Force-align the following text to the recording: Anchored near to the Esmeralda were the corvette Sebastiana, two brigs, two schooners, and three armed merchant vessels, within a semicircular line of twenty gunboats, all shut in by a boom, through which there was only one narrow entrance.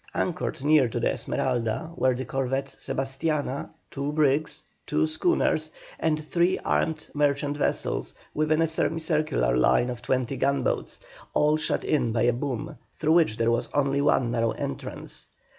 Anchored 0.15 0.63
near 0.63 0.89
to 0.89 0.99
the 0.99 1.11
Esmeralda 1.13 1.91
were 1.95 2.15
the 2.15 2.25
corvette 2.25 2.73
Sebastiana, 2.79 3.69
two 3.91 4.11
brigs, 4.11 4.63
two 4.87 5.05
schooners, 5.05 5.69
and 5.99 6.25
three 6.25 6.57
armed 6.65 7.07
merchant 7.13 7.55
vessels, 7.55 8.15
within 8.33 8.63
a 8.63 8.65
semicircular 8.67 9.55
line 9.55 9.91
of 9.91 10.01
twenty 10.01 10.37
gunboats, 10.37 11.01
all 11.35 11.55
shut 11.55 11.83
in 11.83 12.11
by 12.11 12.23
a 12.23 12.33
boom, 12.33 12.79
through 12.95 13.13
which 13.13 13.37
there 13.37 13.51
was 13.51 13.69
only 13.75 14.01
one 14.01 14.31
narrow 14.31 14.53
entrance. 14.53 15.27